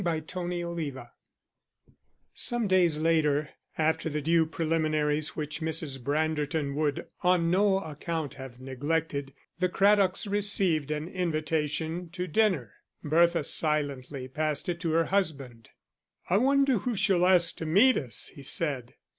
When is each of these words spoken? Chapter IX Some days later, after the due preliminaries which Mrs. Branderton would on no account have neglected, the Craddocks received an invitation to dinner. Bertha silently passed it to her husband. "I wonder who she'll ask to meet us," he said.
Chapter 0.03 0.49
IX 0.51 0.97
Some 2.33 2.65
days 2.67 2.97
later, 2.97 3.49
after 3.77 4.09
the 4.09 4.19
due 4.19 4.47
preliminaries 4.47 5.35
which 5.35 5.61
Mrs. 5.61 5.99
Branderton 5.99 6.73
would 6.73 7.05
on 7.21 7.51
no 7.51 7.77
account 7.81 8.33
have 8.33 8.59
neglected, 8.59 9.31
the 9.59 9.69
Craddocks 9.69 10.25
received 10.25 10.89
an 10.89 11.07
invitation 11.07 12.09
to 12.13 12.25
dinner. 12.25 12.73
Bertha 13.03 13.43
silently 13.43 14.27
passed 14.27 14.67
it 14.69 14.79
to 14.79 14.91
her 14.93 15.05
husband. 15.05 15.69
"I 16.31 16.37
wonder 16.37 16.79
who 16.79 16.95
she'll 16.95 17.27
ask 17.27 17.55
to 17.57 17.67
meet 17.67 17.95
us," 17.95 18.31
he 18.33 18.41
said. 18.41 18.95